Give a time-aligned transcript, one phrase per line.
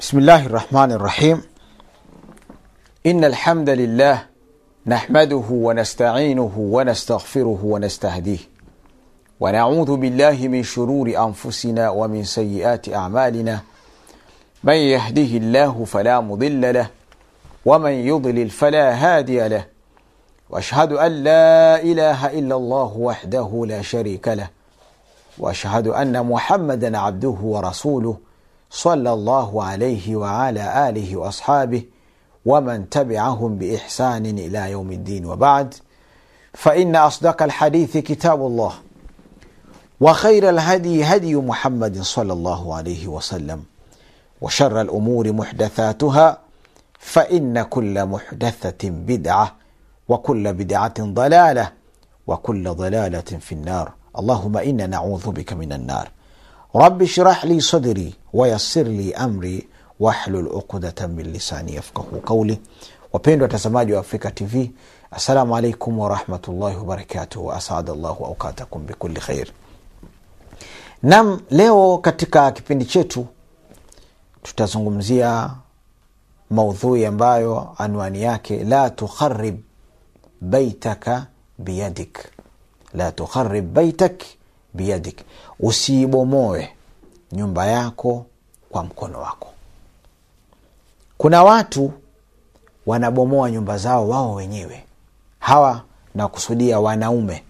[0.00, 1.42] بسم الله الرحمن الرحيم
[3.06, 4.22] إن الحمد لله
[4.86, 8.38] نحمده ونستعينه ونستغفره ونستهديه
[9.40, 13.60] ونعوذ بالله من شرور أنفسنا ومن سيئات أعمالنا
[14.64, 16.90] من يهده الله فلا مضل له
[17.66, 19.64] ومن يضلل فلا هادي له
[20.50, 24.48] واشهد ان لا اله الا الله وحده لا شريك له
[25.38, 28.27] واشهد ان محمدا عبده ورسوله
[28.70, 31.82] صلى الله عليه وعلى آله وأصحابه
[32.46, 35.74] ومن تبعهم بإحسان إلى يوم الدين وبعد
[36.54, 38.72] فإن أصدق الحديث كتاب الله
[40.00, 43.62] وخير الهدي هدي محمد صلى الله عليه وسلم
[44.40, 46.38] وشر الأمور محدثاتها
[46.98, 49.56] فإن كل محدثة بدعة
[50.08, 51.72] وكل بدعة ضلالة
[52.26, 53.92] وكل ضلالة في النار.
[54.18, 56.10] اللهم إنا نعوذ بك من النار.
[56.74, 59.68] rabi shrah li sadri wayassir li amri
[60.00, 62.60] wahlul uqdatan min lisani yafkahu qauli.
[63.12, 64.70] Wapendwa watazamaji wa Afrika TV,
[65.10, 69.48] assalamu alaikum warahmatullahi wabarakatuh, asada llahu aukatakum bikulli khair.
[71.02, 73.26] Nam, leo katika kipindi chetu
[74.42, 75.50] tutazungumzia
[76.50, 79.56] maudhui ambayo anwani yake la tukharib
[80.40, 81.26] baitaka
[81.58, 82.18] biyadik,
[82.94, 84.24] la tukharib baitak
[84.78, 85.20] biyadik
[85.60, 86.72] usiibomoe
[87.32, 88.26] nyumba yako
[88.70, 89.48] kwa mkono wako.
[91.18, 91.92] Kuna watu
[92.86, 94.84] wanabomoa nyumba zao wao wenyewe.
[95.38, 95.82] Hawa
[96.14, 97.44] nakusudia wanaume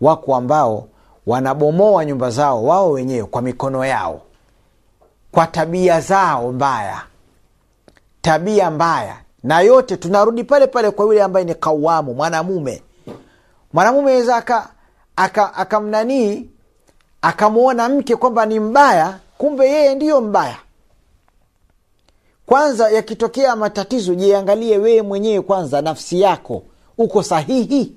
[0.00, 0.88] wako ambao
[1.26, 4.20] wanabomoa nyumba zao wao wenyewe kwa mikono yao
[5.32, 7.02] kwa tabia zao mbaya
[8.22, 9.16] tabia mbaya.
[9.42, 12.82] Na yote tunarudi pale pale kwa yule ambaye ni kawamu mwanamume.
[13.72, 16.51] Mwanamume aweza akamnanii aka, aka
[17.22, 20.56] akamwona mke kwamba ni mbaya kumbe yeye ndiyo mbaya.
[22.46, 26.62] Kwanza yakitokea matatizo jiangalie wewe mwenyewe kwanza nafsi yako
[26.98, 27.92] uko sahihi.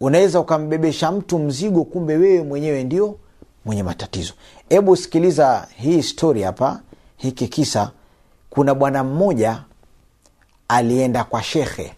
[0.00, 3.18] Unaweza ukambebesha mtu mzigo kumbe wewe mwenyewe ndio
[3.64, 4.32] mwenye matatizo.
[4.68, 6.80] Hebu sikiliza hii stori hapa
[7.16, 7.90] hiki kisa.
[8.50, 9.62] Kuna bwana mmoja
[10.68, 11.94] alienda kwa shekhe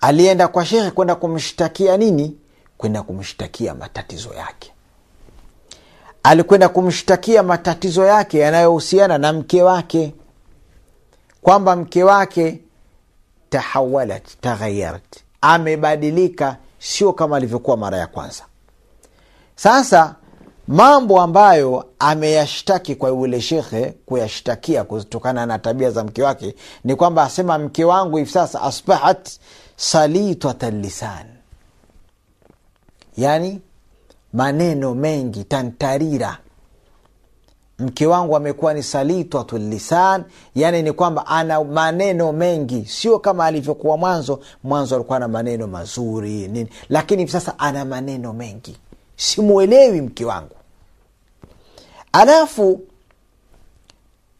[0.00, 2.36] alienda kwa shekhe kwenda kumshtakia nini
[2.82, 4.72] kwenda kumshtakia matatizo yake.
[6.22, 10.14] Alikwenda kumshtakia matatizo yake yanayohusiana na mke wake.
[11.42, 12.60] Kwamba mke wake
[13.50, 15.02] tahawalat taghayarat
[15.40, 18.44] amebadilika sio kama alivyokuwa mara ya kwanza.
[19.56, 20.14] Sasa
[20.68, 26.54] mambo ambayo ameyashtaki kwa yule shekhe kuyashtakia kutokana na tabia za mke wake
[26.84, 29.28] ni kwamba asema mke wangu hivi sasa asbahat
[29.76, 31.31] salitata lisan
[33.16, 33.60] yani
[34.32, 36.38] maneno mengi tantarira.
[37.78, 40.24] Mke wangu amekuwa ni salitwatu lisan
[40.54, 42.84] yani ni kwamba ana maneno mengi.
[42.86, 46.68] Sio kama alivyokuwa mwanzo mwanzo alikuwa na maneno mazuri nini.
[46.88, 48.76] Lakini hivi sasa ana maneno mengi.
[49.16, 50.56] Simwelewi mke wangu.
[52.12, 52.80] Alafu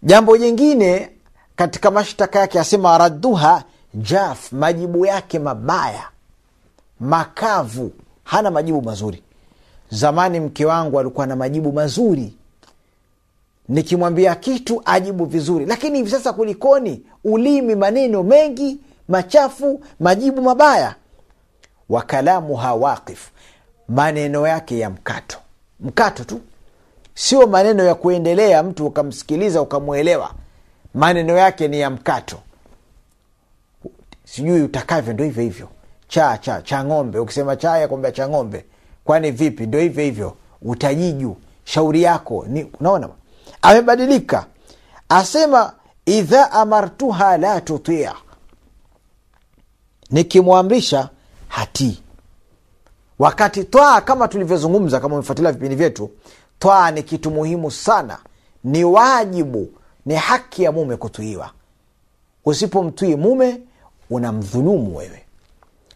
[0.03, 1.11] jambo jingine
[1.57, 6.09] katika mashtaka yake asema radduha jaf majibu yake mabaya
[7.01, 7.93] makavu
[8.25, 9.23] hana majibu mazuri.
[9.91, 12.35] Zamani mke wangu alikuwa na majibu mazuri.
[13.69, 15.67] Nikimwambia kitu ajibu vizuri.
[15.67, 17.03] Lakini hivi sasa kulikoni?
[17.25, 18.79] Ulimi maneno mengi
[19.09, 20.95] machafu majibu mabaya.
[21.89, 23.29] Wa kalamuha waqif
[23.89, 25.39] maneno yake ya mkato.
[25.81, 26.41] Mkato tu.
[27.15, 30.31] Sio maneno ya kuendelea mtu ukamsikiliza ukamwelewa.
[30.95, 32.39] Maneno yake ni ya mkato.
[34.25, 35.69] Sijui utakavyo ndo hivyo hivyo
[36.13, 37.19] cha cha cha ng'ombe.
[37.19, 38.65] Ukisema chaya yakwambia cha ng'ombe.
[39.05, 39.67] Kwani vipi?
[39.67, 40.37] Ndo hivyo hivyo.
[40.63, 43.09] Utajiju shauri yako ni unaona?
[43.63, 44.47] Amebadilika.
[45.09, 45.73] Asema
[46.07, 48.15] idha amartuha la tutia.
[50.11, 51.09] Nikimwamrisha
[51.49, 52.03] hatii.
[53.19, 56.11] Wakati twaa kama tulivyozungumza kama umefuatilia vipindi vyetu
[56.59, 58.19] twaa ni kitu muhimu sana.
[58.65, 59.69] Ni wajibu
[60.07, 61.51] ni haki ya mume kutuiwa.
[62.45, 63.61] Usipomtwii mume
[64.11, 65.23] unamdhulumu wewe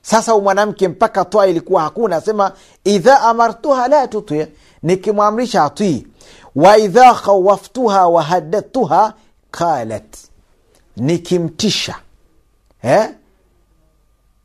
[0.06, 2.52] sasa mwanamke mpaka toa ilikuwa hakuna asema
[2.84, 4.46] idha amartuha la tuti
[4.82, 6.06] nikimwamrisha atii
[6.56, 9.14] wa idha khawaftuha wahadadtuha
[9.50, 10.16] qalat.
[10.96, 11.94] Nikimtisha.
[12.82, 13.10] Eh?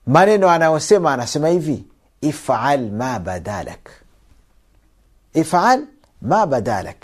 [0.08, 1.84] maneno anayosema anasema hivi
[2.22, 3.90] ifal ma badalak
[5.34, 5.86] ifal
[6.22, 6.98] ma badalak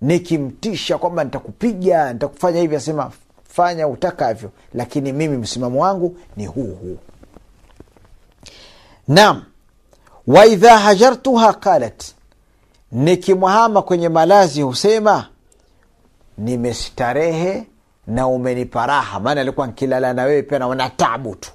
[0.00, 3.10] nikimtisha kwamba nitakupiga nitakufanya hivi asema
[3.48, 6.98] fanya utakavyo lakini mimi msimamo wangu ni huu huu
[9.08, 9.44] nam
[10.26, 12.04] waidha hajartuha qalat.
[12.92, 15.28] Nikimwahama kwenye malazi husema
[16.38, 17.66] nimestarehe
[18.06, 19.20] na umenipa raha.
[19.20, 21.50] Maana alikuwa nkilala na wewe pia naona tabu tu.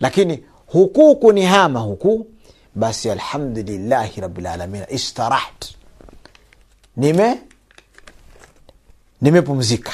[0.00, 2.26] Lakini huku kunihama huku
[2.74, 5.74] basi alhamdulillahi rabilalamin istaraht.
[6.96, 7.38] Nime
[9.20, 9.92] nimepumzika.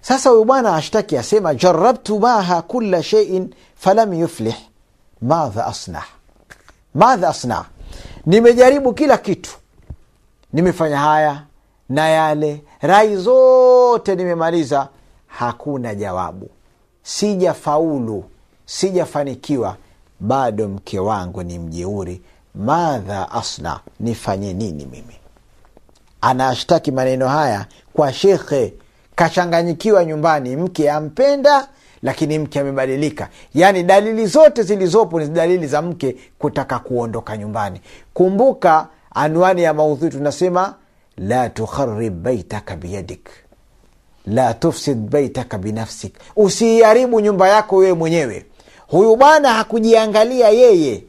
[0.00, 4.54] Sasa huyu bwana ashtaki asema jarabtu maha kula sheiin falam yuflih
[5.22, 6.04] madha asnah.
[6.94, 7.66] Madha asnah.
[8.26, 9.50] Nimejaribu kila kitu.
[10.52, 11.42] Nimefanya haya
[11.88, 12.62] na yale.
[12.80, 14.88] Rai zote nimemaliza.
[15.26, 16.50] Hakuna jawabu.
[17.02, 18.24] Sijafaulu.
[18.66, 19.76] Sijafanikiwa.
[20.20, 22.22] Bado mke wangu ni mjeuri.
[22.54, 25.16] Madha asna nifanye nini mimi?
[26.20, 28.74] Anaashtaki maneno haya kwa shekhe.
[29.14, 30.56] Kachanganyikiwa nyumbani.
[30.56, 31.68] Mke ampenda
[32.02, 33.28] lakini mke amebadilika.
[33.54, 37.80] Yaani dalili zote zilizopo ni dalili za mke kutaka kuondoka nyumbani.
[38.14, 40.74] Kumbuka anwani ya maudhui tunasema
[41.16, 43.28] la tukharib baitaka biyadik.
[44.26, 46.14] La tufsid baitaka binafsik.
[46.36, 48.46] Usiiharibu nyumba yako wewe mwenyewe.
[48.88, 51.04] Huyu bwana hakujiangalia yeye.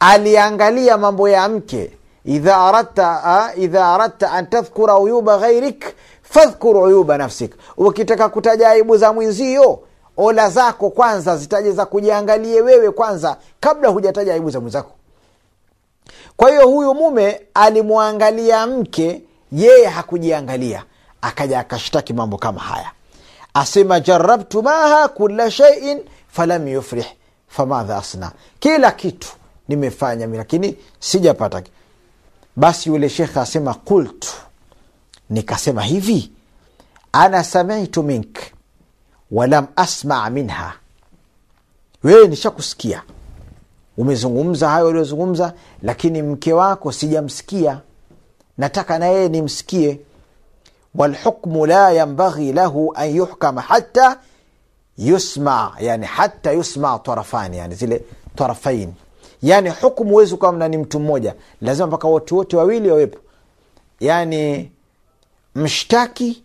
[0.00, 1.90] Aliangalia mambo ya mke
[2.24, 7.54] idha aradta, idha aradta an tadhkura uyuba ghairik fadhkur uyuba nafsik.
[7.76, 9.80] Ukitaka kutaja aibu za mwenzio
[10.16, 14.90] ola zako kwanza zitaje za kujiangalie wewe kwanza kabla hujataja aibu za mwenzako.
[16.36, 19.22] Kwa hiyo huyu mume alimwangalia mke
[19.52, 20.84] yeye hakujiangalia.
[21.22, 22.90] Akaja akashtaki mambo kama haya.
[23.54, 27.06] Asema jarabtu maha kula sheiin falam yufrih
[27.48, 28.32] famadha asna.
[28.60, 29.28] Kila kitu
[29.68, 31.62] nimefanya lakini sijapata
[32.56, 34.28] basi yule shekhe asema qultu
[35.30, 36.32] nikasema hivi
[37.12, 38.38] ana samitu mink
[39.30, 40.72] walam asma minha?
[42.04, 43.02] Wewe nishakusikia.
[43.96, 45.52] Umezungumza hayo uliozungumza
[45.82, 47.80] lakini mke wako sijamsikia.
[48.58, 50.00] Nataka na yeye nimsikie.
[50.94, 54.18] Walhukmu la yambaghi lahu an yuhkama hata
[54.98, 58.04] yusma yani hata yusma tarafani yani zile
[58.36, 58.92] tarafain
[59.42, 61.34] yani hukmu huwezi ukawa mna ni mtu mmoja.
[61.60, 63.18] Lazima mpaka watu wote wawili wawepo.
[64.00, 64.70] Yani
[65.54, 66.42] mshtaki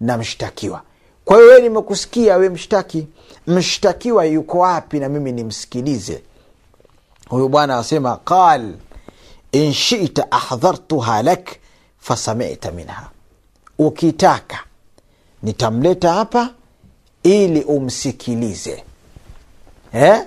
[0.00, 0.82] na mshtakiwa.
[1.24, 3.06] Kwa hiyo we nimekusikia we mshtaki.
[3.46, 6.22] Mshtakiwa yuko wapi na mimi nimsikilize?
[7.28, 8.74] Huyu bwana asema qal
[9.52, 11.50] inshita ahdhartuha lak
[11.98, 13.08] fasamita minha.
[13.78, 14.58] Ukitaka
[15.42, 16.50] nitamleta hapa
[17.22, 18.84] ili umsikilize.
[19.92, 20.22] Eh?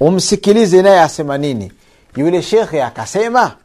[0.00, 1.72] Umsikilize naye asema nini?
[2.16, 3.56] Yule shekhe akasema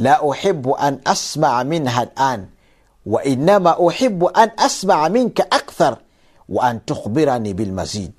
[0.00, 2.46] la uhibu an asmaa minha lan
[3.06, 5.96] wainama uhibu an asmaa minka akthar
[6.48, 8.12] wa an tukhbirani bilmazid.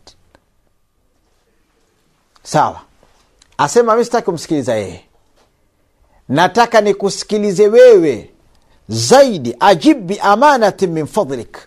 [2.43, 2.81] Sawa.
[3.57, 5.05] Asema mi sitaki kumsikiliza yeye.
[6.29, 8.29] Nataka nikusikilize wewe
[8.89, 11.57] zaidi ajib biamanatin min fadlik.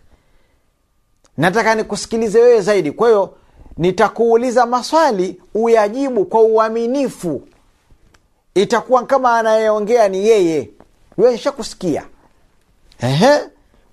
[1.37, 2.93] Nataka nikusikilize wewe zaidi.
[2.93, 3.35] Kwa hiyo
[3.79, 7.43] nitakuuliza maswali uyajibu kwa uaminifu.
[8.55, 10.71] Itakuwa kama anayeongea ni yeye.
[11.19, 12.05] Wewe shakusikia
[13.01, 13.41] Ehe.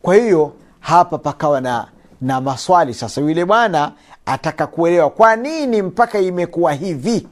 [0.01, 1.87] kwa hiyo hapa pakawa na
[2.21, 2.93] na maswali.
[2.93, 3.91] Sasa yule bwana
[4.25, 7.27] ataka kuelewa kwa nini mpaka imekuwa hivi?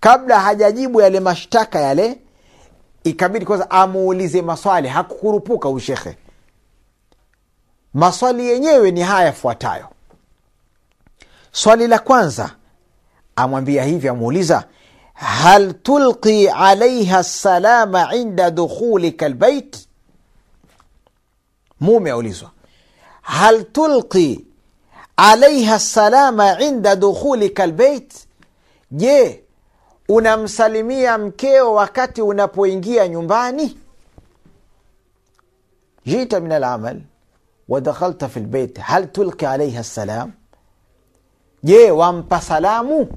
[0.00, 2.18] Kabla hajajibu yale mashtaka yale
[3.04, 4.88] ikabidi kwanza amuulize maswali.
[4.88, 6.16] Hakukurupuka ushekhe
[7.94, 9.86] maswali yenyewe ni haya yafuatayo
[11.54, 12.50] swali la kwanza
[13.36, 14.64] amwambia hivi amuuliza
[15.14, 19.88] hal tulqi alaiha salama inda dukhulika lbait
[21.80, 22.50] mume aulizwa
[23.22, 24.46] hal tulqi
[25.16, 28.14] alaiha salama inda dukhulika lbeit
[28.90, 29.44] je
[30.08, 33.78] unamsalimia mkeo wakati unapoingia nyumbani
[36.06, 37.00] jita min alamal
[37.68, 40.32] wadakhalta fi lbeit hal tulqi alaiha salam
[41.63, 43.07] je wampa salamu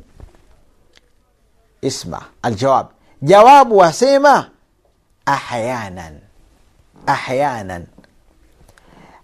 [1.80, 2.86] isma aljawab
[3.22, 4.50] jawabu wasema
[5.26, 6.20] ahyanan
[7.06, 7.86] ahyanan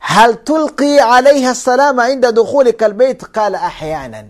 [0.01, 4.27] هل تلقي عليها السلام عند دخولك البيت قال احيانا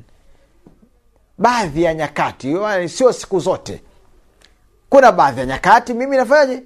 [1.38, 2.56] baadhi ya nyakati
[2.88, 3.82] sio siku zote
[4.90, 6.62] kuna baadhi ya nyakati mimi nafanyaje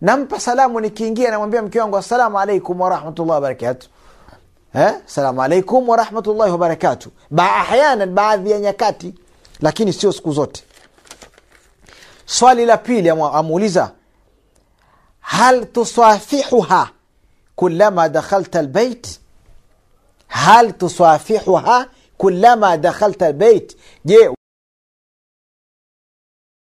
[0.00, 3.88] nampa salamu nikiingia namwambia mke wangu assalamu alaikum warahmatullahi wabarakatu
[4.75, 4.93] eh?
[5.05, 9.13] salamu alaikum warahmatullahi wabarakatu ba ahyanan baadhi ya nyakati
[9.61, 10.63] lakini sio siku zote.
[12.25, 13.91] Swali la pili amuuliza
[15.19, 16.89] hal tusafihuha
[17.55, 19.19] kulama dakhalta lbeit
[20.27, 21.85] hal tusafihuha
[22.17, 24.29] kulama dakhalta lbeit je